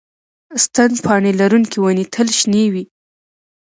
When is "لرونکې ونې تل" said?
1.39-2.27